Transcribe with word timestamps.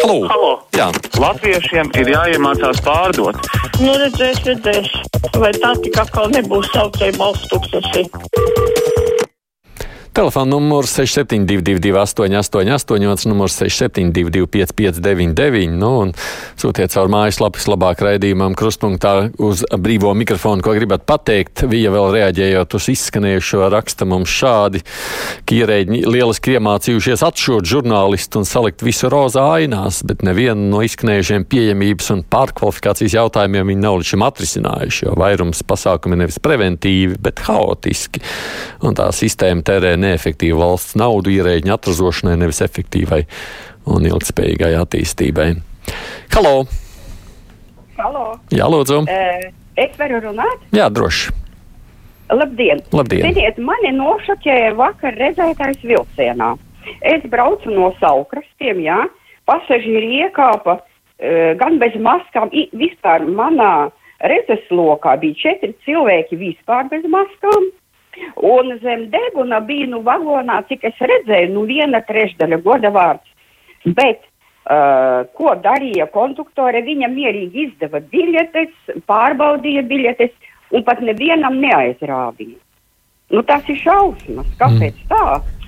Halo! 0.00 0.28
Halo. 0.32 0.52
Jā, 0.72 0.86
Latviešiem 1.20 1.90
ir 2.00 2.08
jāiemācās 2.14 2.80
pārdot. 2.86 3.36
Nu, 3.82 3.92
redzēs, 4.00 4.40
redzēs. 4.48 4.88
Vai 5.36 5.52
tā 5.60 5.74
tik 5.84 5.98
atkal 6.00 6.32
nebūs 6.32 6.72
saucēja 6.72 7.18
balsts 7.20 7.50
tūkstoši? 7.52 8.06
Telefona 10.12 10.50
numurs 10.50 10.92
6722, 10.96 11.94
888, 11.98 13.28
numurs 13.30 13.56
672, 13.58 14.46
559, 14.46 15.76
nu, 15.78 15.90
un 16.04 16.12
sūtiet 16.60 16.92
caur 16.94 17.10
mājaslapas 17.12 17.68
labāk 17.70 18.02
raidījumam, 18.04 18.56
krustpunktā 18.58 19.14
uz 19.38 19.62
brīvo 19.78 20.12
mikrofonu, 20.18 20.64
ko 20.64 20.74
gribat 20.76 21.06
pateikt. 21.08 21.64
Viņa 21.70 21.92
vēl 21.94 22.08
reaģējot 22.16 22.76
uz 22.78 22.88
izskanējušo 22.94 23.68
raksta 23.72 24.08
mums 24.08 24.32
šādi, 24.32 24.82
ka 25.46 25.58
ierēģi 25.60 26.02
lieliski 26.08 26.56
iemācījušies 26.58 27.24
atšūt 27.26 27.70
žurnālistu 27.70 28.42
un 28.42 28.48
salikt 28.48 28.84
visu 28.86 29.10
rozā 29.12 29.46
ainās, 29.60 30.02
bet 30.06 30.24
nevienu 30.26 30.68
no 30.72 30.82
izskanējušiem 30.86 31.46
pieejamības 31.50 32.10
un 32.16 32.24
pārkvalifikācijas 32.30 33.16
jautājumiem 33.20 33.72
viņi 33.72 33.84
nav 33.84 34.00
līdz 34.00 34.12
šim 34.14 34.26
atrisinājuši, 34.26 35.06
jo 35.06 35.16
vairums 35.20 35.62
pasākumi 35.66 36.18
nevis 36.20 36.40
preventīvi, 36.42 37.20
bet 37.22 37.44
haotiski. 37.46 38.22
Un 38.86 38.96
tā 38.98 39.10
sistēma 39.14 39.64
tērē 39.66 39.96
neefektīvu 40.10 40.60
valsts 40.60 40.98
naudu 41.00 41.32
ierēģiņu 41.32 41.76
atrazošanai, 41.76 42.36
nevis 42.42 42.60
efektīvai 42.66 43.22
un 43.90 44.10
ilgspējīgai 44.10 44.74
attīstībai. 44.82 45.48
Halo! 46.34 46.54
Halo. 48.00 48.26
Jā, 48.54 48.68
lūdzu! 48.70 49.04
Eh, 49.08 49.50
Es 49.80 49.94
varu 49.96 50.18
runāt? 50.20 50.64
Jā, 50.76 50.90
droši! 50.92 51.30
Labdien! 52.30 52.82
Labdien. 52.94 53.24
Ziniet, 53.24 53.56
mani 53.64 53.94
nošokēja 53.96 54.74
vakar 54.78 55.16
redzētais 55.18 55.80
vilcienā. 55.82 56.52
Es 57.06 57.24
braucu 57.32 57.72
no 57.72 57.90
saukrastiem, 57.98 58.82
jā, 58.84 58.98
pasažieri 59.48 60.20
iekāpa 60.24 60.76
uh, 60.78 60.84
gan 61.58 61.80
bez 61.82 61.96
maskām, 62.02 62.52
i, 62.52 62.68
vispār 62.76 63.24
manā 63.26 63.90
redzeslokā 64.20 65.16
bija 65.22 65.38
četri 65.40 65.72
cilvēki 65.86 66.38
vispār 66.40 66.90
bez 66.92 67.06
maskām. 67.10 67.70
Un 68.36 68.72
zem 68.82 69.06
deguna 69.12 69.60
bija 69.64 69.86
nu 69.90 70.00
vagonā, 70.06 70.60
cik 70.68 70.88
es 70.90 70.98
redzēju, 71.00 71.52
nu 71.54 71.66
viena 71.68 72.00
trešdaļa 72.08 72.60
goda 72.64 72.90
vārds. 72.94 73.28
Bet 73.84 74.24
uh, 74.24 75.26
ko 75.38 75.54
darīja 75.62 76.08
konduktore? 76.12 76.82
Viņa 76.86 77.10
mierīgi 77.12 77.68
izdeva 77.68 78.02
biļetes, 78.12 78.74
pārbaudīja 79.08 79.86
biļetes 79.88 80.34
un 80.74 80.84
pat 80.86 81.00
nevienam 81.04 81.60
neaizrādīja. 81.62 82.58
Nu, 83.30 83.44
tas 83.46 83.66
ir 83.70 83.78
šausmas. 83.78 84.48
Kāpēc 84.58 84.96
mm. 84.96 85.08
tā? 85.10 85.59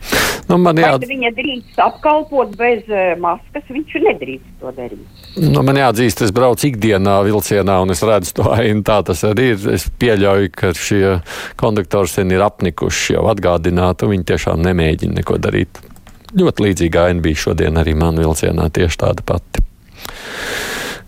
Nu, 0.48 0.56
man 0.60 0.76
jā, 0.80 0.90
Vai 0.98 1.08
viņa 1.08 1.30
drīkst 1.36 1.78
apkalpot 1.80 2.56
bez 2.58 2.88
uh, 2.90 3.12
maskas? 3.22 3.64
Viņš 3.70 3.94
nedrīkst 4.08 4.56
to 4.60 4.72
darīt. 4.76 5.22
nu, 5.38 5.62
man 5.64 5.78
jāatzīst, 5.78 6.24
es 6.26 6.32
braucu 6.34 6.66
ikdienā 6.68 7.14
vilcienā 7.26 7.78
un 7.84 7.94
es 7.94 8.02
redzu 8.04 8.34
to 8.40 8.48
ainu. 8.56 8.82
Tā 8.86 8.98
tas 9.06 9.22
arī 9.28 9.52
ir. 9.54 9.68
Es 9.76 9.86
pieļauju, 10.02 10.50
ka 10.56 10.72
šie 10.76 11.04
konduktori 11.60 12.10
sen 12.10 12.34
ir 12.34 12.42
apnikuši 12.44 13.16
jau 13.16 13.24
atgādināt, 13.32 14.02
un 14.04 14.14
viņi 14.16 14.28
tiešām 14.32 14.64
nemēģina 14.66 15.20
neko 15.20 15.38
darīt. 15.42 15.80
Ļoti 16.36 16.66
līdzīga 16.66 17.06
aina 17.10 17.20
bija 17.24 17.42
šodien 17.46 17.77
arī 17.80 17.94
man 17.98 18.18
vilcienā, 18.20 18.68
tieši 18.72 19.00
tāda 19.04 19.24
pati. 19.28 19.62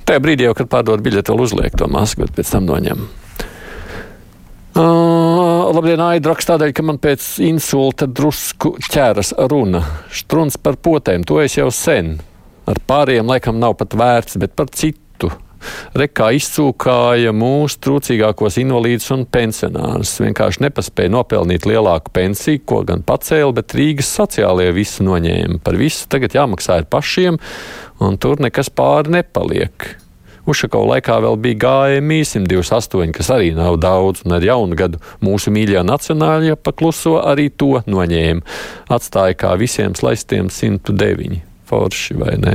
Tajā 0.04 0.20
brīdī, 0.20 0.44
jau, 0.44 0.54
kad 0.56 0.68
pārdod 0.68 1.00
biļeti, 1.04 1.32
vēl 1.32 1.44
uzliek 1.46 1.76
to 1.80 1.88
masku, 1.88 2.26
bet 2.26 2.34
pēc 2.36 2.50
tam 2.52 2.66
noņem. 2.68 3.06
Uh, 4.74 5.70
labdien, 5.70 6.00
Aida 6.02 6.32
raksta 6.32 6.56
tādēļ, 6.56 6.72
ka 6.74 6.82
man 6.82 6.96
pēc 6.98 7.22
insulta 7.46 8.08
drusku 8.10 8.72
ķēras 8.82 9.30
runa. 9.52 9.84
Struns 10.10 10.58
par 10.58 10.80
potēm, 10.82 11.22
to 11.22 11.38
es 11.44 11.54
jau 11.54 11.68
sen. 11.70 12.16
Ar 12.66 12.80
pāriem 12.82 13.30
laikam 13.30 13.60
nav 13.62 13.76
pat 13.78 13.94
vērts, 13.94 14.34
bet 14.42 14.56
par 14.58 14.72
citu. 14.74 15.30
Rekā 15.94 16.32
izcūkāja 16.34 17.30
mūsu 17.30 17.78
trūcīgākos 17.86 18.58
invalīdus 18.64 19.12
un 19.14 19.22
pensionārus. 19.30 20.18
Vienkārši 20.26 20.66
nepaspēja 20.66 21.14
nopelnīt 21.14 21.70
lielāku 21.70 22.10
pensiju, 22.18 22.66
ko 22.66 22.82
gan 22.88 23.06
pacēla, 23.06 23.54
bet 23.54 23.78
Rīgas 23.78 24.10
sociālie 24.10 24.72
visu 24.74 25.06
noņēma. 25.06 25.62
Par 25.62 25.78
visu 25.78 26.10
tagad 26.10 26.34
jāmaksā 26.34 26.82
ir 26.82 26.90
pašiem, 26.90 27.38
un 28.02 28.18
tur 28.18 28.42
nekas 28.42 28.74
pāri 28.74 29.20
nepaliek. 29.20 29.94
Ušakau 30.44 30.82
laikā 30.90 31.16
vēl 31.24 31.38
bija 31.40 31.56
GMI 31.62 32.20
128, 32.28 33.14
kas 33.16 33.30
arī 33.32 33.54
nav 33.56 33.78
daudz, 33.80 34.26
un 34.26 34.36
ar 34.36 34.44
jaunu 34.44 34.76
gadu 34.76 35.00
mūsu 35.24 35.52
mīļā 35.54 35.80
nacionālajā 35.88 36.58
pakluso 36.60 37.16
arī 37.24 37.48
to 37.48 37.78
noņēma. 37.88 38.44
Atstāja 38.92 39.38
kā 39.40 39.54
visiem 39.60 39.96
slaistiem 39.96 40.50
109. 40.52 41.40
Forši 41.64 42.16
vai 42.20 42.34
ne? 42.42 42.54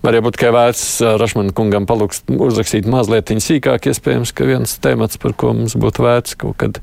Varbūt 0.00 0.24
būt, 0.24 0.40
ka 0.40 0.50
vērts 0.56 0.82
Rašmanu 1.20 1.52
kungam 1.54 1.86
palūkst 1.86 2.32
uzrakstīt 2.32 2.88
mazliet 2.90 3.30
sīkāk, 3.30 3.90
iespējams, 3.92 4.32
ka 4.32 4.48
viens 4.48 4.78
temats, 4.82 5.20
par 5.20 5.36
ko 5.36 5.52
mums 5.54 5.76
būtu 5.78 6.06
vērts 6.06 6.38
kaut 6.40 6.56
kad 6.64 6.80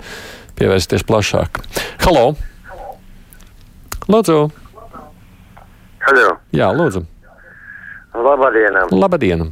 pievērsties 0.55 1.03
plašāk. 1.09 1.59
Halo! 2.05 2.37
Lūdzu! 4.07 4.39
Halo, 6.07 6.31
Jā, 6.55 6.71
lūdzu! 6.71 7.16
Labdien! 8.23 8.77
Labdien! 8.91 9.47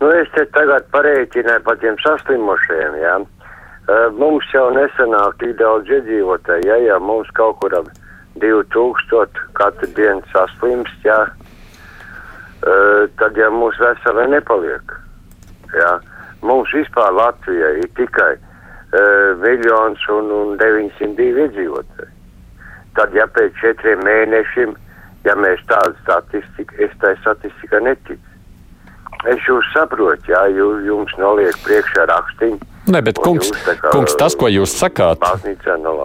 Nu, 0.00 0.10
es 0.12 0.28
te 0.34 0.44
tagad 0.52 0.86
parēķināju 0.92 1.62
par 1.64 1.78
tiem 1.80 1.96
saslimušajiem, 2.02 2.96
jā. 3.00 3.14
Uh, 3.84 4.08
mums 4.16 4.48
jau 4.52 4.66
nesanāk 4.74 5.36
tik 5.40 5.54
daudz 5.60 5.88
iedzīvotāji, 5.92 6.66
ja, 6.68 6.76
ja 6.88 6.98
mums 7.00 7.30
kaut 7.36 7.60
kur 7.62 7.76
ap 7.78 7.90
2000 8.42 9.42
katru 9.56 9.88
dienu 9.96 10.24
saslimst, 10.32 11.06
jā. 11.06 11.20
Uh, 12.64 13.04
tad, 13.20 13.36
ja 13.36 13.50
mūsu 13.52 13.84
veselē 13.84 14.26
nepaliek, 14.32 14.96
jā. 15.76 15.92
Mums 16.44 16.72
vispār 16.76 17.12
Latvijai 17.16 17.74
ir 17.80 17.90
tikai 17.96 18.32
uh, 18.36 19.36
miljons 19.40 20.04
un, 20.12 20.32
un 20.32 20.56
902 20.60 21.30
iedzīvotāji. 21.46 22.10
Tad, 22.98 23.14
ja 23.16 23.24
pēc 23.36 23.56
četriem 23.60 24.04
mēnešiem 24.06 24.76
ja 25.24 25.34
mēs 25.38 25.64
tādu 25.70 25.96
statistiku, 26.02 26.78
es 26.84 26.94
tai 27.02 27.14
statistikai 27.22 27.82
neticu. 27.88 28.22
Es 29.30 29.40
jūs 29.48 29.66
saprotu, 29.72 30.32
jā, 30.34 30.44
jū, 30.52 30.68
jums 30.84 31.12
noliek 31.20 31.56
priekšā 31.64 32.04
rakstiņu. 32.10 32.60
Nē, 32.84 33.00
bet, 33.00 33.16
un 33.16 33.24
kungs, 33.24 33.48
jūs 33.48 33.62
kā 33.64 33.90
kungs, 33.94 34.12
tas, 34.20 34.34
ko 34.36 34.48
jūs 34.52 34.74
sakāt. 34.76 35.22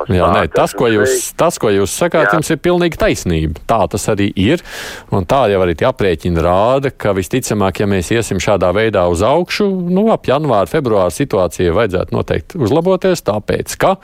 Jā, 0.07 0.30
nē, 0.31 0.46
tas, 0.53 0.72
ko 0.78 0.88
jūs, 0.88 1.34
tas, 1.35 1.57
ko 1.59 1.74
jūs 1.74 1.91
sakāt, 1.91 2.30
Jā. 2.30 2.38
jums 2.38 2.52
ir 2.53 2.59
pilnīgi 2.63 3.00
taisnība. 3.02 3.59
Tā 3.68 3.81
tas 3.91 4.07
arī 4.13 4.30
ir. 4.40 4.63
Un 5.12 5.28
tā 5.28 5.41
jau 5.51 5.59
arī 5.66 5.75
tie 5.75 5.90
aprēķini 5.90 6.40
rāda, 6.46 6.94
ka 6.96 7.12
visticamāk, 7.18 7.81
ja 7.84 7.90
mēs 7.91 8.13
iesim 8.16 8.40
šādā 8.40 8.72
veidā 8.75 9.03
uz 9.12 9.25
augšu, 9.28 9.68
nu, 9.91 10.07
ap 10.16 10.31
janvāra, 10.31 10.72
februāra 10.72 11.12
situācijai 11.12 11.75
vajadzētu 11.75 12.16
noteikti 12.16 12.63
uzlaboties, 12.63 13.28
tāpēc, 13.28 13.75
ka, 13.81 13.97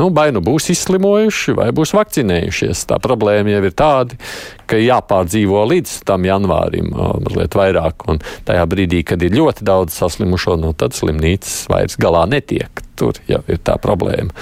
nu, 0.00 0.08
vai 0.14 0.28
nu 0.34 0.42
būs 0.44 0.70
izslimojuši, 0.72 1.54
vai 1.58 1.68
būs 1.74 1.94
vakcinējušies. 1.96 2.84
Tā 2.90 2.98
problēma 3.02 3.54
jau 3.54 3.62
ir 3.68 3.76
tāda, 3.76 4.18
ka 4.70 4.80
jāpārdzīvo 4.80 5.64
līdz 5.72 5.96
tam 6.08 6.26
janvārim 6.28 6.92
mazliet 6.94 7.56
vairāk. 7.58 8.06
Un 8.10 8.22
tajā 8.48 8.66
brīdī, 8.70 9.02
kad 9.06 9.22
ir 9.22 9.36
ļoti 9.36 9.66
daudz 9.68 9.96
saslimušo, 10.00 10.56
no 10.60 10.72
tad 10.76 10.96
slimnīcas 10.96 11.66
vairs 11.72 11.98
galā 12.00 12.24
netiek. 12.30 12.84
Tur 12.98 13.16
jau 13.28 13.40
ir 13.50 13.60
tā 13.64 13.78
problēma. 13.82 14.34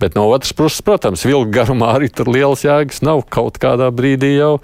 Bet 0.00 0.16
no 0.16 0.24
otras 0.32 0.54
puses, 0.56 0.80
protams, 0.84 1.26
vilka 1.28 1.52
garumā 1.60 1.92
arī 1.98 2.08
tur 2.08 2.30
lielas 2.32 2.64
jēgas 2.64 3.02
nav. 3.04 3.26
Kaut 3.28 3.60
kādā 3.60 3.90
brīdī 3.92 4.32
jau 4.38 4.54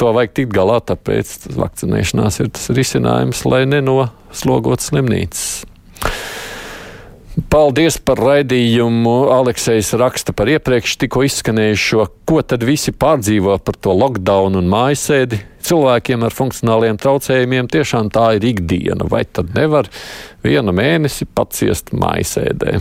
to 0.00 0.14
vajag 0.16 0.32
tikt 0.38 0.54
galā, 0.56 0.78
tāpēc 0.80 1.50
vakcinēšanās 1.60 2.40
ir 2.40 2.48
tas 2.56 2.70
risinājums, 2.72 3.44
lai 3.44 3.66
nenoslogot 3.68 4.80
slimnīcas. 4.80 5.69
Paldies 7.30 7.94
par 8.02 8.18
raidījumu. 8.18 9.30
Aleksējs 9.30 9.92
raksta 10.00 10.34
par 10.34 10.50
iepriekš 10.50 10.96
tikko 10.98 11.22
izskanējušo, 11.28 12.06
ko 12.26 12.40
tad 12.42 12.64
visi 12.66 12.90
pārdzīvo 12.90 13.54
par 13.62 13.78
to 13.78 13.94
lockdown 13.94 14.58
un 14.58 14.70
mājasēdi. 14.70 15.38
Cilvēkiem 15.62 16.24
ar 16.26 16.34
funkcionāliem 16.34 16.98
traucējumiem 16.98 17.70
tiešām 17.70 18.10
tā 18.10 18.32
ir 18.38 18.48
ikdiena. 18.50 19.06
Vai 19.06 19.22
tad 19.30 19.54
nevar 19.54 19.86
vienu 20.42 20.74
mēnesi 20.74 21.28
paciest 21.30 21.94
mājasēdē? 21.94 22.80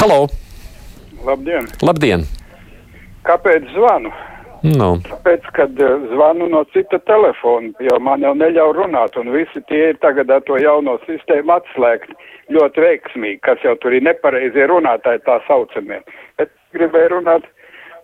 Halo! 0.00 0.22
Labdien! 1.26 1.68
Labdien! 1.84 2.24
Kāpēc 3.28 3.68
zvanu? 3.74 4.14
Nu, 4.64 4.96
Tāpēc, 5.04 5.48
kad 5.56 5.80
eh, 5.82 6.06
zvanu 6.12 6.48
no 6.48 6.62
cita 6.72 6.98
telefona, 7.04 7.72
jo 7.84 7.98
man 8.00 8.24
jau 8.24 8.32
neļauj 8.38 8.72
runāt, 8.78 9.18
un 9.20 9.28
visi 9.34 9.60
tie 9.68 9.90
ir 9.90 9.98
tagad 10.00 10.30
ar 10.32 10.40
to 10.48 10.56
jauno 10.60 10.96
sistēmu 11.04 11.52
atslēgti 11.58 12.16
ļoti 12.56 12.84
veiksmīgi, 12.84 13.42
kas 13.44 13.60
jau 13.66 13.74
tur 13.82 13.92
ir 13.92 14.06
nepareizie 14.06 14.66
runātāji 14.70 15.22
tā 15.26 15.36
saucamie. 15.48 16.00
Bet 16.40 16.54
gribēju 16.76 17.12
runāt 17.18 17.44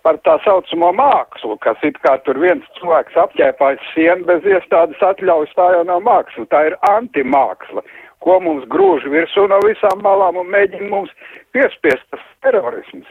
par 0.05 0.19
tā 0.27 0.37
saucamo 0.45 0.93
mākslu, 0.99 1.57
kas 1.65 1.81
it 1.87 1.99
kā 2.05 2.17
tur 2.27 2.41
viens 2.43 2.67
cilvēks 2.79 3.19
apķēpājas 3.25 3.91
sienu 3.95 4.29
bez 4.29 4.45
iestādes 4.45 5.03
atļaujas, 5.09 5.57
tā 5.57 5.69
jau 5.77 5.85
nav 5.89 6.03
māksla, 6.07 6.47
tā 6.53 6.65
ir 6.69 6.79
antimāksla, 6.91 7.85
ko 8.23 8.39
mums 8.45 8.67
grūž 8.71 9.07
virsū 9.15 9.47
no 9.51 9.63
visām 9.67 10.03
malām 10.05 10.41
un 10.43 10.51
mēģina 10.53 10.91
mums 10.91 11.15
piespiest 11.55 12.05
tas 12.11 12.27
terorisms. 12.45 13.09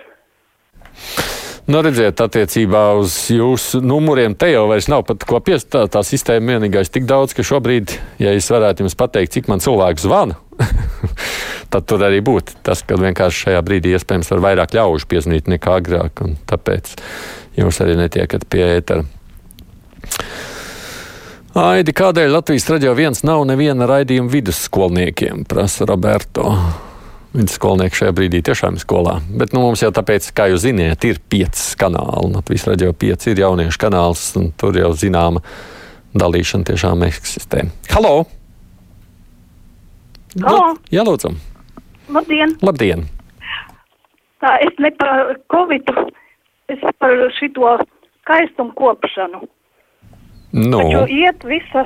Nu, 1.69 1.77
redziet, 1.85 2.17
attiecībā 2.17 2.79
uz 2.97 3.13
jūsu 3.29 3.83
numuriem 3.85 4.33
te 4.33 4.49
jau 4.49 4.63
vairs 4.71 4.87
nav 4.89 5.03
pat 5.05 5.21
ko 5.29 5.37
piestāt. 5.45 5.91
Tā 5.93 6.01
sistēma 6.05 6.55
vienīgais 6.55 6.89
tik 6.89 7.05
daudz, 7.09 7.35
ka 7.37 7.45
šobrīd, 7.45 7.93
ja 8.21 8.33
es 8.33 8.49
varētu 8.49 8.81
jums 8.81 8.97
pateikt, 8.97 9.35
cik 9.35 9.51
man 9.51 9.61
cilvēku 9.61 10.01
zvana, 10.01 10.39
tad 11.73 11.85
tur 11.85 12.01
arī 12.07 12.23
būtu 12.25 12.57
tas, 12.65 12.81
ka 12.81 12.97
vienkārši 12.97 13.45
šajā 13.45 13.61
brīdī 13.67 13.93
iespējams 13.93 14.33
var 14.33 14.45
vairāk 14.49 14.73
ļaužu 14.79 15.09
piezvanīt 15.13 15.51
nekā 15.53 15.77
agrāk, 15.83 16.25
un 16.25 16.37
tāpēc 16.49 16.95
jūs 17.61 17.81
arī 17.85 17.99
netiekat 18.01 18.49
pie 18.49 18.65
ētera. 18.79 19.05
Aidi, 21.61 21.93
kādēļ 21.93 22.39
Latvijas 22.39 22.69
radio 22.71 22.95
viens 22.97 23.21
nav 23.27 23.43
neviena 23.45 23.85
raidījuma 23.89 24.31
vidusskolniekiem, 24.33 25.43
prasa 25.51 25.85
Roberto. 25.85 26.55
Vidusskolnieki 27.31 27.95
šajā 27.95 28.11
brīdī 28.11 28.41
tiešām 28.43 28.75
ir 28.75 28.83
skolā. 28.83 29.13
Bet 29.39 29.53
nu, 29.55 29.61
mums 29.63 29.79
jau 29.79 29.91
tāpēc, 29.95 30.25
kā 30.35 30.49
jūs 30.51 30.65
zināt, 30.65 31.05
ir 31.07 31.21
pieci 31.31 31.77
kanāli. 31.79 32.33
Latvijas 32.33 32.65
radio 32.67 32.91
pieci 32.91 33.31
ir 33.31 33.39
jauniešu 33.39 33.79
kanāls, 33.79 34.23
un 34.35 34.49
tur 34.59 34.75
jau 34.75 34.89
zināma 34.91 35.39
dalīšana 36.11 36.67
tiešām 36.67 37.05
eksistē. 37.07 37.69
Halo! 37.93 38.25
Halo! 40.43 40.73
Jā, 40.91 41.05
lūdzu! 41.07 41.31
Labdien! 42.11 42.57
Labdien! 42.67 43.05
Tā 44.43 44.57
es 44.65 44.75
ne 44.83 44.91
par 44.99 45.37
Covid, 45.53 45.87
es 46.73 46.83
par 46.99 47.15
šito 47.37 47.77
skaistumu 48.25 48.75
kopšanu. 48.75 49.39
Nu, 50.51 50.81
Taču 50.81 51.05
iet 51.15 51.47
visa 51.47 51.85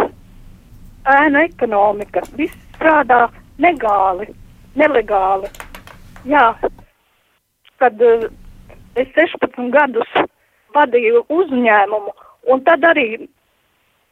ēna 1.05 1.45
ekonomika, 1.45 2.23
viss 2.33 2.57
strādā 2.73 3.27
legāli, 3.61 4.31
nelegāli. 4.79 5.49
Jā, 6.25 6.47
kad 7.81 8.01
uh, 8.01 8.27
es 8.99 9.09
16 9.17 9.71
gadus 9.75 10.11
vadīju 10.75 11.23
uzņēmumu, 11.31 12.13
un 12.51 12.63
tad 12.67 12.83
arī 12.87 13.27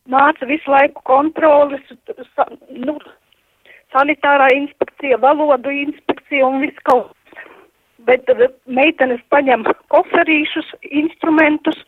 nāca 0.10 0.48
visu 0.48 0.72
laiku 0.72 1.04
kontrolis, 1.08 1.84
sa, 2.36 2.48
nu, 2.70 2.98
sanitārā 3.96 4.50
inspekcija, 4.56 5.20
valodu 5.22 5.72
inspekcija 5.72 6.48
un 6.48 6.62
viss 6.64 6.86
kaut 6.90 7.12
kas. 7.12 7.48
Bet 8.08 8.30
uh, 8.32 8.46
meitenes 8.68 9.24
paņem 9.34 9.66
koferīšus, 9.94 10.76
instrumentus 10.92 11.80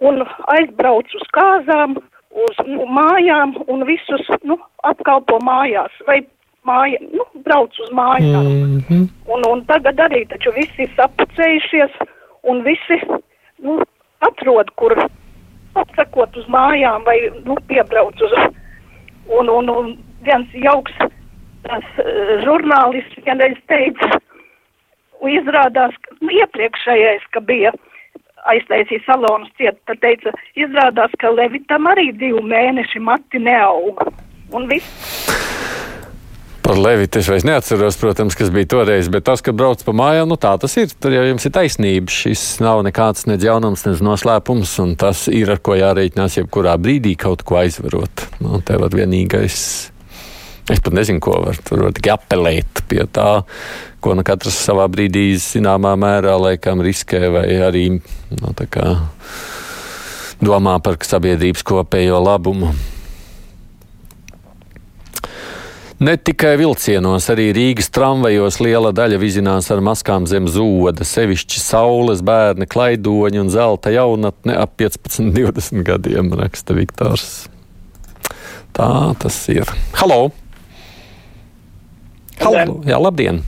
un 0.00 0.22
aizbrauc 0.54 1.10
uz 1.18 1.30
kāzām, 1.34 1.98
uz 2.38 2.60
nu, 2.66 2.86
mājām 2.86 3.56
un 3.66 3.84
visus 3.88 4.26
nu, 4.46 4.58
apkalpo 4.86 5.40
mājās 5.42 5.94
vai 6.06 6.20
māja, 6.68 7.00
nu, 7.12 7.26
brauc 7.46 7.80
uz 7.84 7.90
mājām. 7.96 8.48
Mm 8.48 8.80
-hmm. 8.88 9.06
un, 9.34 9.46
un 9.50 9.64
tagad 9.70 10.00
arī 10.06 10.24
taču 10.28 10.52
visi 10.56 10.86
ir 10.86 10.90
sapucējušies 10.96 11.96
un 12.42 12.62
visi 12.62 13.00
nu, 13.58 13.80
atrod, 14.18 14.70
kur 14.74 14.94
atsakot 15.74 16.36
uz 16.36 16.46
mājām 16.46 17.04
vai 17.04 17.18
nu, 17.44 17.56
piebrauc 17.66 18.22
uz. 18.22 18.32
Un, 19.28 19.48
un, 19.48 19.68
un 19.68 19.98
viens 20.24 20.48
jauks 20.52 20.94
tas 21.66 21.84
uh, 22.00 22.38
žurnālists 22.44 23.24
vienreiz 23.26 23.58
teica, 23.66 24.20
un 25.20 25.34
izrādās, 25.34 25.94
ka 26.02 26.16
nu, 26.20 26.32
iepriekšējais, 26.40 27.26
ka 27.34 27.40
bija 27.40 27.72
aiztaisīja 28.48 29.04
salonus 29.06 29.50
ciet, 29.60 29.80
tad 29.90 30.00
teica, 30.04 30.32
izrādās, 30.56 31.12
ka 31.20 31.34
Levitam 31.34 31.90
arī 31.90 32.12
divu 32.16 32.44
mēneši 32.46 33.02
mati 33.04 33.42
neauga. 33.42 34.08
Un 34.56 34.64
viss. 34.70 35.27
Par 36.68 36.76
Levitu 36.76 37.16
es 37.16 37.28
vairs 37.30 37.46
neatceros, 37.48 37.96
protams, 37.96 38.34
kas 38.36 38.50
bija 38.52 38.68
toreiz, 38.68 39.06
bet 39.08 39.24
tas, 39.24 39.40
ka 39.40 39.54
brauc 39.56 39.80
pa 39.86 39.92
mājām, 39.96 40.28
nu 40.28 40.36
tā 40.36 40.50
tas 40.60 40.74
ir. 40.76 40.90
Tur 41.00 41.14
jau 41.16 41.22
jums 41.24 41.46
ir 41.48 41.52
taisnība. 41.54 42.12
Šis 42.12 42.42
nav 42.60 42.82
nekāds 42.84 43.24
nedz 43.30 43.46
jaunums, 43.46 43.86
nedz 43.88 44.02
noslēpums, 44.04 44.74
un 44.84 44.92
tas 45.00 45.24
ir, 45.32 45.48
ar 45.54 45.62
ko 45.64 45.78
jārēķinās 45.78 46.36
jebkurā 46.42 46.74
brīdī 46.76 47.14
kaut 47.16 47.46
ko 47.48 47.56
aizvarot. 47.62 48.26
Nu, 48.44 48.60
te 48.60 48.76
var 48.76 48.92
vienīgais. 48.92 49.62
Es 50.68 50.84
pat 50.84 50.92
nezinu, 50.92 51.22
ko 51.24 51.38
var. 51.46 51.56
Tur 51.64 51.86
var 51.86 51.96
tikai 51.96 52.12
apelēt 52.18 52.84
pie 52.90 53.00
tā, 53.16 53.30
ko 54.04 54.18
nu 54.18 54.26
katrs 54.28 54.60
savā 54.68 54.84
brīdī 54.92 55.30
zināmā 55.40 55.94
mērā 55.96 56.36
laikam 56.36 56.84
riskē 56.84 57.22
vai 57.32 57.46
arī 57.64 57.86
nu, 57.96 58.52
kā, 58.68 58.92
domā 60.44 60.76
par 60.84 61.00
sabiedrības 61.00 61.64
kopējo 61.72 62.20
labumu. 62.28 62.76
Ne 65.98 66.12
tikai 66.14 66.52
vilcienos, 66.60 67.24
arī 67.32 67.48
Rīgas 67.56 67.88
tramvajos 67.90 68.60
liela 68.62 68.92
daļa 68.94 69.16
vizinās 69.18 69.66
ar 69.74 69.80
maskām 69.82 70.28
zem 70.30 70.46
zoda. 70.46 71.02
Sevišķi 71.02 71.58
saules 71.58 72.22
bērni, 72.22 72.68
klaidoņi 72.70 73.40
un 73.42 73.50
zelta 73.50 73.90
jaunatne 73.90 74.54
ap 74.62 74.76
15, 74.78 75.32
20 75.34 75.82
gadiem, 75.88 76.30
raksta 76.38 76.76
Viktors. 76.78 77.48
Tā 78.78 78.88
tas 79.18 79.40
ir. 79.50 79.66
Halo! 79.98 80.28
Halo! 82.44 82.78
Jā, 82.86 83.02
labdien! 83.02 83.42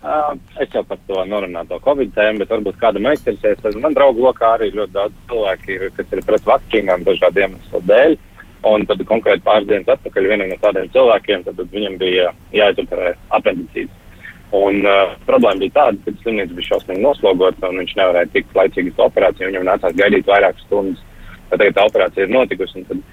Uh, 0.00 0.32
es 0.64 0.72
jau 0.72 0.80
par 0.88 0.96
to 1.04 1.20
norunāju, 1.28 1.76
Covid 1.84 2.16
tēmu, 2.16 2.40
bet 2.40 2.56
varbūt 2.56 2.80
kādam 2.80 3.10
aizķersies. 3.12 3.76
Man 3.84 3.92
draugu 3.92 4.24
lokā 4.24 4.54
arī 4.56 4.70
ļoti 4.72 4.96
daudz 4.96 5.20
cilvēku 5.28 5.76
ir, 5.76 5.86
kas 5.98 6.16
ir 6.16 6.24
pret 6.24 6.48
vakcīnām 6.48 7.04
dažādiem 7.04 7.58
iemesliem 7.58 7.88
dēļ. 7.92 8.20
Un 8.68 8.84
tad 8.84 9.00
konkrēti 9.08 9.44
pāris 9.46 9.68
dienas 9.70 9.88
atpakaļ 9.94 10.26
vienam 10.28 10.50
no 10.50 10.58
tādiem 10.60 10.90
cilvēkiem, 10.92 11.46
tad, 11.46 11.62
viņam 11.72 11.96
bija 12.00 12.28
jāizoperē 12.52 13.14
apendicīts. 13.38 13.96
Un 14.56 14.82
uh, 14.82 15.14
problēma 15.28 15.62
bija 15.62 15.76
tāda, 15.78 16.02
ka 16.04 16.12
slimnīca 16.20 16.56
bija 16.56 16.72
šausmīgi 16.72 17.04
noslogota 17.04 17.70
un 17.70 17.80
viņš 17.80 17.94
nevarēja 17.96 18.32
tikt 18.34 18.56
laicīgi 18.58 18.92
uz 18.92 19.02
operāciju. 19.06 19.48
Viņam 19.48 19.66
nācās 19.68 19.96
gaidīt 19.96 20.28
vairākas 20.28 20.66
stundas. 20.66 21.04
Tagad 21.52 21.76
tā 21.78 21.86
operācija 21.86 22.26
ir 22.26 22.34
notikusi. 22.34 22.82
Tad, 22.88 23.04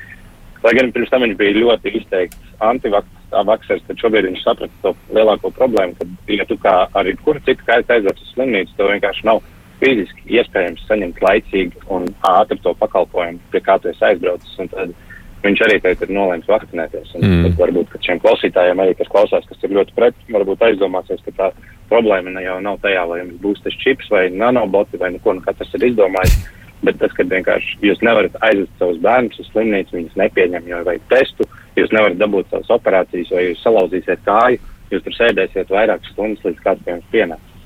lai 0.65 0.73
gan 0.79 0.91
pirms 0.95 1.13
tam 1.13 1.23
viņš 1.23 1.38
bija 1.39 1.59
ļoti 1.61 1.93
izteikts 2.01 2.55
antivaksers, 2.65 3.85
tad 3.88 4.01
šobrīd 4.01 4.31
viņš 4.31 4.43
saprata 4.43 4.81
to 4.83 4.93
lielāko 5.13 5.53
problēmu, 5.53 5.93
ka, 6.00 6.09
ja 6.33 6.45
tu 6.50 6.57
kā 6.61 6.75
arī 6.97 7.13
kuru 7.21 7.41
citu 7.45 7.65
kaitu 7.69 7.93
aizvāc 7.93 8.19
uz 8.23 8.33
slimnīcu, 8.33 8.73
to 8.77 8.89
vienkārši 8.89 9.29
nav 9.29 9.43
fiziski 9.81 10.39
iespējams 10.39 10.85
saņemt 10.89 11.21
laicīgi 11.21 11.85
un 11.93 12.07
ātri 12.25 12.57
to 12.63 12.73
pakalpojumu, 12.81 13.41
pie 13.53 13.61
kā 13.61 13.77
tu 13.81 13.91
esi 13.91 14.05
aizbraucis. 14.09 14.57
Un 14.63 14.71
tad 14.73 14.95
viņš 15.44 15.63
arī 15.66 15.80
teica, 15.84 16.06
ir 16.06 16.13
nolēmis 16.16 16.50
vakcinēties. 16.50 17.16
Mm. 17.19 17.56
varbūt 17.60 17.95
šiem 18.04 18.22
klausītājiem, 18.24 18.81
arī, 18.84 18.95
kas 18.98 19.10
klausās, 19.12 19.48
kas 19.50 19.63
ir 19.63 19.75
ļoti 19.78 19.95
pret, 19.98 20.22
varbūt 20.34 20.63
aizdomāsies, 20.69 21.24
ka 21.25 21.34
tā 21.38 21.50
problēma 21.92 22.42
jau 22.44 22.60
nav 22.63 22.80
tajā, 22.84 23.06
vai 23.10 23.22
jums 23.22 23.42
būs 23.44 23.63
tas 23.63 23.75
čips 23.84 24.10
vai 24.13 24.28
nanoboti 24.34 25.00
vai 25.01 25.13
neko, 25.16 25.38
nu 25.38 25.45
katrs 25.45 25.74
ir 25.78 25.89
izdomājis. 25.92 26.38
Bet 26.86 27.00
tas, 27.01 27.10
ka 27.18 27.25
vienkārši 27.25 27.80
jūs 27.81 28.04
nevarat 28.06 28.36
aizvest 28.45 28.74
savus 28.78 29.00
bērnus 29.01 29.39
uz 29.41 29.48
slimnīcu, 29.50 29.96
viņus 29.96 30.20
nepieņem, 30.20 30.67
jo 30.70 30.82
vajag 30.86 31.08
testu, 31.10 31.48
jūs 31.79 31.89
nevarat 31.96 32.20
dabūt 32.22 32.51
savas 32.51 32.70
operācijas, 32.75 33.32
vai 33.34 33.48
jūs 33.48 33.63
salauzīsiet 33.65 34.22
kāju, 34.27 34.62
jūs 34.94 35.08
tur 35.08 35.17
sēdēsiet 35.17 35.74
vairākas 35.74 36.13
stundas, 36.13 36.46
līdz 36.46 36.62
kāds 36.62 36.86
pie 36.86 36.94
jums 36.94 37.10
pienāks. 37.15 37.58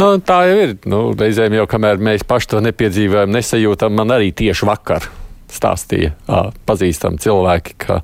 Nu, 0.00 0.08
tā 0.24 0.40
jau 0.48 0.56
ir. 0.64 0.74
Nu, 0.88 1.02
reizēm 1.20 1.60
jau 1.60 1.68
kamēr 1.68 2.00
mēs 2.00 2.24
paši 2.24 2.54
to 2.54 2.64
nepiedzīvojam, 2.64 3.36
nesajūtam, 3.36 3.92
man 4.00 4.16
arī 4.16 4.32
tieši 4.32 4.72
vakar 4.72 5.04
stāstīja 5.52 6.14
pazīstami 6.68 7.20
cilvēki, 7.22 7.76
ka 7.86 8.00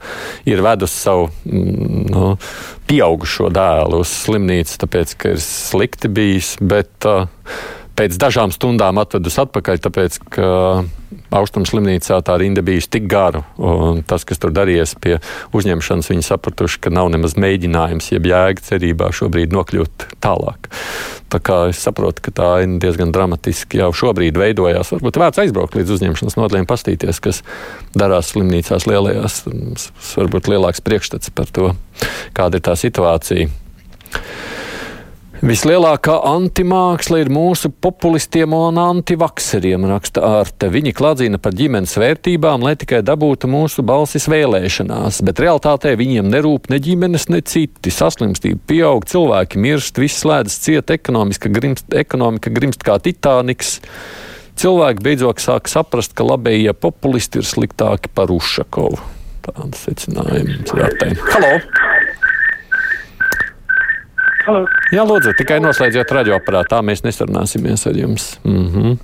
ir 0.48 0.62
vedusi 0.64 0.98
savu 1.04 1.28
mm, 1.44 2.06
nu, 2.12 2.32
pieaugušo 2.90 3.50
dēlu 3.54 4.02
uz 4.04 4.12
slimnīcu, 4.24 4.78
tāpēc, 4.84 5.14
ka 5.18 5.36
ir 5.36 5.42
slikti 5.44 6.10
bijis. 6.12 6.54
Bet, 6.60 6.94
uh, 7.08 7.26
pēc 7.98 8.16
dažām 8.20 8.52
stundām 8.54 9.00
atvedus 9.02 9.38
atpakaļ, 9.42 9.80
tāpēc, 9.84 10.18
ka 10.32 10.48
austrumu 11.32 11.68
slimnīcā 11.68 12.18
tā 12.24 12.36
rinda 12.40 12.64
bijusi 12.64 12.90
tik 12.96 13.08
gara. 13.10 13.42
Tas, 14.08 14.24
kas 14.28 14.40
tur 14.42 14.52
darījies 14.54 14.94
pie 15.02 15.18
uzņemšanas, 15.56 16.10
viņi 16.12 16.26
sapratuši, 16.26 16.80
ka 16.84 16.92
nav 16.94 17.10
nemaz 17.12 17.36
mēģinājums, 17.40 18.12
jeb 18.14 18.28
jēga 18.30 18.64
cerībā 18.68 19.10
šobrīd 19.16 19.54
nokļūt 19.56 20.06
tālāk. 20.24 20.70
Tā 21.32 21.40
kā 21.40 21.58
es 21.70 21.80
saprotu, 21.80 22.24
ka 22.26 22.34
tā 22.36 22.50
ir 22.64 22.76
diezgan 22.82 23.12
dramatiski 23.14 23.80
jau 23.80 23.88
šobrīd 23.96 24.36
veidojās. 24.40 24.92
Varbūt 24.92 25.20
vērts 25.22 25.40
aizbraukt 25.46 25.78
līdz 25.78 25.94
uzņemšanas 25.96 26.36
nodaļām, 26.36 26.68
pastīties, 26.68 27.22
kas 27.24 27.40
darās 27.96 28.34
slimnīcās 28.34 28.88
lielajās. 28.90 29.42
Varbūt 30.20 30.52
lielāks 30.52 30.84
priekšstats 30.84 31.32
par 31.32 31.48
to, 31.48 31.72
kāda 32.36 32.60
ir 32.60 32.66
tā 32.68 32.76
situācija. 32.76 33.48
Vislielākā 35.42 36.20
antimāksla 36.22 37.18
ir 37.18 37.28
mūsu 37.34 37.66
populistiem 37.82 38.52
un 38.54 38.76
antivakseriem, 38.78 39.88
raksta 39.90 40.22
Ārte. 40.38 40.68
Viņi 40.70 40.92
kladzina 40.94 41.40
par 41.42 41.56
ģimenes 41.58 41.96
vērtībām, 41.98 42.62
lai 42.62 42.76
tikai 42.78 43.00
dabūtu 43.02 43.50
mūsu 43.50 43.82
balsis 43.82 44.28
vēlēšanās, 44.30 45.18
bet 45.26 45.42
realtātē 45.42 45.96
viņiem 45.98 46.30
nerūp 46.30 46.70
ne 46.70 46.78
ģimenes, 46.84 47.26
ne 47.34 47.42
citi. 47.42 47.90
Saslimstība 47.90 48.62
pieaug, 48.70 49.02
cilvēki 49.10 49.58
mirst, 49.66 49.98
viss 49.98 50.22
slēdzas 50.22 50.62
ciet, 50.62 50.94
ekonomika 50.94 51.50
grimst, 51.50 51.90
ekonomika 51.90 52.54
grimst 52.54 52.86
kā 52.86 53.00
Titaniks. 53.02 53.80
Cilvēki 54.62 55.02
beidzot 55.02 55.42
sāk 55.42 55.66
saprast, 55.66 56.14
ka 56.14 56.22
labējie 56.28 56.70
populisti 56.78 57.42
ir 57.42 57.50
sliktāki 57.50 58.14
par 58.14 58.30
Ušakovu. 58.30 59.02
Tāda 59.42 59.74
secinājuma 59.74 60.60
jāteikt. 60.70 61.26
Halo! 61.34 61.81
Halo. 64.42 64.64
Jā, 64.90 65.04
lūdzu, 65.06 65.36
tikai 65.38 65.60
noslēdziet 65.62 66.10
radioaparātu, 66.16 66.72
tā 66.72 66.80
mēs 66.82 67.04
nesarunāsimies 67.06 67.86
ar 67.86 67.98
jums. 67.98 68.24
Mm 68.44 68.66
-hmm. 68.72 68.96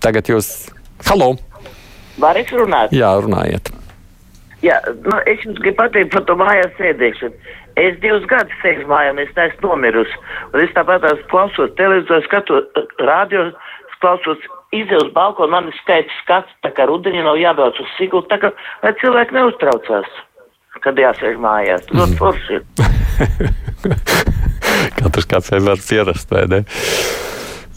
Tagad 0.00 0.28
jūs. 0.30 0.70
Halo! 1.08 1.34
Var 2.20 2.36
es 2.36 2.52
runāt? 2.52 2.92
Jā, 2.92 3.10
runājiet. 3.24 3.72
Jā, 4.62 4.76
nu, 5.04 5.16
es 5.26 5.42
jums 5.44 5.58
gribu 5.58 5.76
pateikt 5.76 6.12
par 6.12 6.24
to 6.28 6.36
mājās 6.36 6.72
sēdēšanu. 6.78 7.34
Es 7.80 7.98
divus 8.00 8.26
gadus 8.28 8.62
sēžu 8.62 8.86
mājā, 8.86 9.10
un 9.10 9.18
es 9.18 9.34
neesmu 9.36 9.68
nomirusi. 9.68 10.16
Un 10.52 10.60
es 10.60 10.72
tāpat 10.76 11.00
tās 11.00 11.20
klausos 11.32 11.74
televizoru, 11.76 12.22
skatos 12.26 12.64
radio, 12.98 13.50
klausos 14.00 14.38
izdevu 14.72 15.06
uz 15.06 15.12
balkonu, 15.12 15.50
man 15.50 15.68
ir 15.68 15.76
skaips 15.82 16.22
skats, 16.22 16.52
tā 16.62 16.70
kā 16.76 16.86
rudenī 16.86 17.24
nav 17.24 17.40
jābrauc 17.40 17.80
uz 17.80 17.90
Sigulu, 17.98 18.26
tā 18.30 18.38
kā, 18.42 18.52
lai 18.82 18.94
cilvēki 19.02 19.34
neuztraucās, 19.34 20.08
kad 20.84 20.98
jāsēž 20.98 21.40
mājās. 21.40 21.88
Ļoti 21.94 22.20
forši. 22.20 22.64
Katrs 24.98 25.28
kāds 25.28 25.52
var 25.64 25.82
pierast, 25.82 26.30
vai 26.32 26.46
ne? 26.50 26.62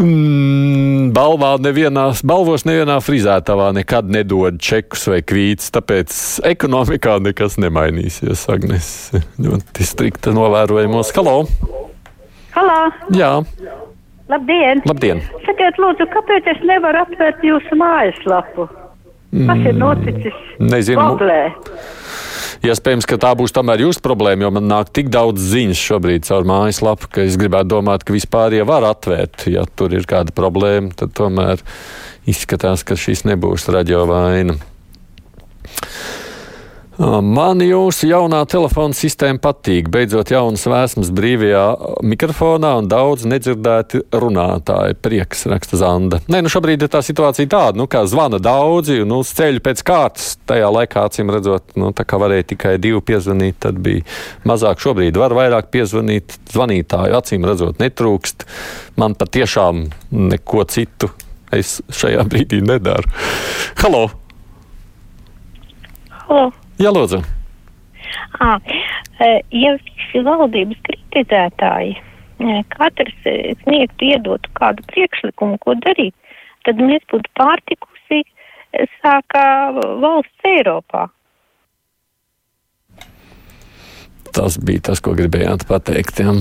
Mm, 0.02 1.12
balvā 1.14 1.52
nevienā, 1.62 2.08
balvos 2.26 2.66
nevienā 2.66 2.98
frizētavā 3.06 3.70
nekad 3.78 4.10
nedod 4.12 4.58
čekus 4.64 5.06
vai 5.12 5.22
kvītus, 5.22 5.70
tāpēc 5.76 6.16
ekonomikā 6.50 7.20
nekas 7.22 7.60
nemainīsies. 7.62 8.48
Agnes 8.52 8.88
ļoti 9.38 9.86
strikta 9.88 10.34
novērojamos. 10.34 11.14
Halo! 11.18 11.38
Halo! 12.54 12.80
Jā, 13.14 13.36
Labdien! 14.32 14.82
labdien! 14.88 15.22
Sakiet, 15.46 15.78
lūdzu, 15.82 16.08
kāpēc 16.14 16.48
es 16.56 16.62
nevaru 16.66 17.04
atvērt 17.04 17.44
jūsu 17.46 17.78
mājaslapu? 17.78 18.70
Kas 19.34 19.66
ir 19.66 19.78
noticis? 19.78 20.40
Nezinu. 20.62 21.02
Googlē. 21.02 21.40
Iespējams, 22.64 23.04
ka 23.04 23.18
tā 23.20 23.34
būs 23.36 23.52
tomēr 23.52 23.82
jūsu 23.84 24.00
problēma, 24.00 24.46
jo 24.46 24.50
man 24.56 24.70
nāk 24.72 24.94
tik 24.96 25.10
daudz 25.12 25.44
ziņas 25.52 25.82
šobrīd 25.84 26.24
caur 26.30 26.46
mājaslapu, 26.48 27.10
ka 27.12 27.26
es 27.28 27.36
gribētu 27.36 27.74
domāt, 27.74 28.06
ka 28.08 28.16
vispār 28.16 28.56
jau 28.56 28.64
var 28.70 28.88
atvērt. 28.88 29.50
Ja 29.52 29.66
tur 29.68 29.92
ir 29.92 30.08
kāda 30.08 30.32
problēma, 30.32 30.94
tad 30.96 31.12
tomēr 31.18 31.60
izskatās, 32.24 32.86
ka 32.88 32.96
šis 32.96 33.26
nebūs 33.28 33.68
radio 33.68 34.06
vaina. 34.08 34.56
Man 37.02 37.58
jūsu 37.58 38.06
jaunā 38.06 38.44
telefona 38.46 38.94
sistēma 38.94 39.42
patīk. 39.42 39.88
Beidzot, 39.90 40.30
jaunas 40.30 40.62
vēsmas 40.70 41.10
brīvajā 41.16 41.64
mikrofonā 42.06 42.76
un 42.84 42.90
daudz 42.92 43.26
nedzirdēti 43.26 44.04
runātāji. 44.14 45.00
Prieks, 45.02 45.48
raksta 45.50 45.80
Zanda. 45.82 46.20
Nē, 46.30 46.44
nu 46.46 46.52
šobrīd 46.54 46.86
ir 46.86 46.92
tā 46.94 47.02
situācija 47.02 47.50
tāda, 47.50 47.82
nu, 47.82 47.88
kā 47.90 48.04
zvana 48.10 48.38
daudzi 48.38 49.00
un 49.02 49.18
uz 49.18 49.34
ceļu 49.34 49.64
pēc 49.66 49.82
kārtas. 49.90 50.30
Tajā 50.46 50.70
laikā, 50.70 51.08
acīm 51.10 51.34
redzot, 51.34 51.74
nu, 51.82 51.90
tā 51.98 52.06
kā 52.06 52.22
varēja 52.22 52.52
tikai 52.54 52.78
divi 52.84 53.02
piezvanīt, 53.02 53.58
tad 53.66 53.82
bija 53.82 54.06
mazāk. 54.46 54.84
Šobrīd 54.86 55.18
var 55.18 55.34
vairāk 55.34 55.74
piezvanīt. 55.74 56.38
Zvanītāju 56.54 57.18
acīm 57.18 57.50
redzot 57.50 57.82
netrūkst. 57.82 58.46
Man 59.02 59.18
patiešām 59.18 59.88
neko 60.30 60.70
citu 60.70 61.10
es 61.54 61.80
šajā 61.90 62.28
brīdī 62.30 62.62
nedaru. 62.62 63.10
Halo! 63.82 64.12
Halo. 66.28 66.52
Jā, 66.82 66.90
lūdzu! 66.94 67.22
À, 68.42 68.58
ja 69.54 69.76
visi 69.78 70.24
valdības 70.26 70.80
kritizētāji 70.88 71.96
katrs 72.74 73.16
sniegtu 73.64 74.10
iedotu 74.12 74.52
kādu 74.58 74.84
priekšlikumu, 74.92 75.60
ko 75.64 75.76
darīt, 75.86 76.16
tad 76.68 76.82
mēs 76.82 77.06
būtu 77.12 77.30
pārtikusi 77.40 78.24
sākā 79.00 79.46
valsts 80.02 80.50
Eiropā. 80.50 81.08
Tas 84.34 84.58
bija 84.58 84.90
tas, 84.90 85.02
ko 85.04 85.14
gribējāt 85.14 85.68
pateikt. 85.70 86.24
Ja. 86.24 86.34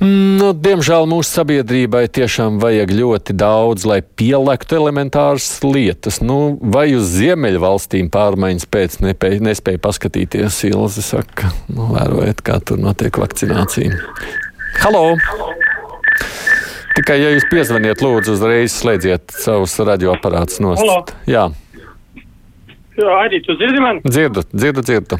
Nu, 0.00 0.50
diemžēl 0.52 1.06
mūsu 1.08 1.38
sabiedrībai 1.38 2.02
tiešām 2.12 2.58
vajag 2.60 2.90
ļoti 2.92 3.32
daudz, 3.40 3.86
lai 3.88 4.02
pielektu 4.04 4.76
elementāras 4.76 5.46
lietas. 5.64 6.18
Nu, 6.20 6.58
vai 6.60 6.90
uz 6.98 7.08
Ziemeļvalstīm 7.16 8.10
pārmaiņas 8.12 8.68
pēc 8.68 8.98
nepēja, 9.06 9.40
nespēja 9.48 9.80
paskatīties? 9.86 10.58
Ilzi 10.68 11.04
saka, 11.06 11.48
nu, 11.72 11.88
vērojiet, 11.94 12.42
kā 12.44 12.58
tur 12.60 12.82
notiek 12.82 13.16
vakcinācija. 13.22 13.96
Halo! 14.82 15.14
Tikai, 16.96 17.16
ja 17.20 17.32
jūs 17.32 17.48
piezvaniet, 17.50 18.00
lūdzu, 18.04 18.36
uzreiz 18.36 18.76
slēdziet 18.76 19.32
savus 19.36 19.74
radioaparātus 19.84 20.60
nost. 20.64 20.84
Halo. 20.84 21.00
Jā, 21.28 21.48
Jā, 22.96 23.12
arī 23.26 23.42
tu 23.44 23.52
dzirdi 23.60 23.80
mani? 23.84 24.00
dzirdu, 24.08 24.44
dzirdu, 24.56 24.84
dzirdu. 24.84 25.18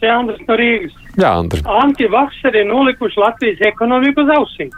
Jānis 0.00 0.38
no 0.48 0.56
Rīgas. 0.56 0.94
Jā, 1.14 1.30
Andri. 1.38 1.62
Antivakseri 1.64 2.64
nolikuši 2.66 3.20
Latvijas 3.22 3.62
ekonomiku 3.68 4.24
uz 4.24 4.32
ausīm. 4.34 4.72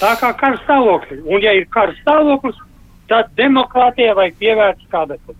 Tā 0.00 0.14
kā 0.20 0.30
kara 0.38 0.60
stāvokļi. 0.62 1.20
Un 1.26 1.42
ja 1.44 1.52
ir 1.58 1.66
kara 1.74 1.94
stāvoklis, 2.00 2.58
tad 3.10 3.32
demokrātijai 3.40 4.14
vajag 4.16 4.38
pievērst 4.40 4.86
kādam. 4.92 5.34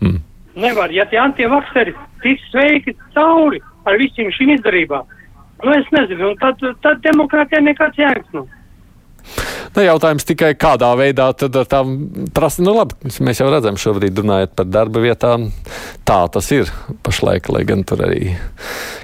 Mm. 0.00 0.20
Nevar, 0.62 0.94
ja 0.94 1.04
tie 1.10 1.18
antivakseri 1.20 1.94
tiks 2.22 2.46
sveiki 2.52 2.94
cauri 3.16 3.60
ar 3.88 3.98
visiem 4.00 4.30
šīm 4.32 4.54
izdarībām. 4.56 5.10
Nu, 5.62 5.74
es 5.74 5.86
nezinu, 5.94 6.32
un 6.32 6.38
tad, 6.40 6.62
tad 6.82 7.02
demokrātijai 7.04 7.64
nekāds 7.66 7.98
jēgas 7.98 8.30
nav. 8.34 8.46
Nu, 9.72 9.80
jautājums 9.80 10.26
tikai 10.28 10.52
kādā 10.60 10.90
veidā 11.00 11.30
tad 11.38 11.56
ar 11.56 11.68
tām 11.70 11.94
prasībām, 12.36 12.66
nu 12.66 12.74
labi, 12.76 13.12
mēs 13.24 13.40
jau 13.40 13.48
redzam 13.48 13.78
šobrīd 13.80 14.20
runājot 14.20 14.52
par 14.58 14.68
darba 14.68 15.00
vietām. 15.00 15.48
Tā 16.08 16.18
tas 16.32 16.50
ir 16.52 16.68
pašlaik, 17.06 17.48
lai 17.54 17.64
gan 17.68 17.86
tur 17.88 18.04
arī, 18.04 18.34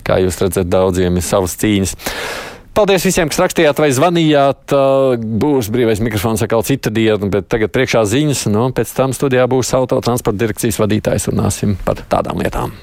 kā 0.04 0.20
jūs 0.20 0.40
redzat, 0.42 0.68
daudziem 0.68 1.16
ir 1.16 1.24
savas 1.24 1.56
cīņas. 1.62 1.96
Paldies 2.76 3.02
visiem, 3.08 3.30
kas 3.32 3.40
rakstījāt 3.42 3.80
vai 3.82 3.88
zvanījāt. 3.90 4.76
Būs 5.42 5.72
brīvais 5.74 6.04
mikrofons 6.04 6.44
atkal 6.44 6.62
cita 6.68 6.92
diena, 6.94 7.26
bet 7.32 7.48
tagad 7.50 7.72
priekšā 7.74 8.04
ziņas, 8.06 8.44
nu, 8.52 8.68
un 8.68 8.76
pēc 8.76 8.92
tam 8.94 9.16
studijā 9.16 9.48
būs 9.50 9.72
autotransporta 9.80 10.44
direkcijas 10.44 10.78
vadītājs. 10.84 11.30
Runāsim 11.32 11.74
par 11.88 12.04
tādām 12.12 12.44
lietām. 12.44 12.76